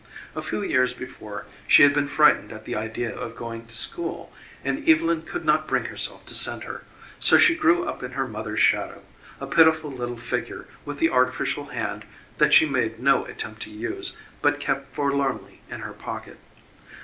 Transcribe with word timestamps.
A 0.35 0.41
few 0.41 0.63
years 0.63 0.93
before 0.95 1.45
she 1.67 1.83
had 1.83 1.93
been 1.93 2.07
frightened 2.07 2.51
at 2.51 2.65
the 2.65 2.75
idea 2.75 3.13
of 3.15 3.35
going 3.35 3.67
to 3.67 3.77
school, 3.77 4.33
and 4.65 4.83
Evylyn 4.89 5.21
could 5.27 5.45
not 5.45 5.67
bring 5.67 5.85
herself 5.85 6.25
to 6.25 6.33
send 6.33 6.63
her, 6.63 6.81
so 7.19 7.37
she 7.37 7.53
grew 7.53 7.83
up 7.87 8.01
in 8.01 8.13
her 8.13 8.27
mother's 8.27 8.59
shadow, 8.61 9.03
a 9.39 9.45
pitiful 9.45 9.91
little 9.91 10.17
figure 10.17 10.65
with 10.85 10.97
the 10.97 11.11
artificial 11.11 11.65
hand 11.67 12.03
that 12.39 12.51
she 12.51 12.65
made 12.65 12.99
no 12.99 13.25
attempt 13.25 13.61
to 13.61 13.69
use 13.69 14.17
but 14.41 14.59
kept 14.59 14.91
forlornly 14.91 15.61
in 15.69 15.81
her 15.81 15.93
pocket. 15.93 16.37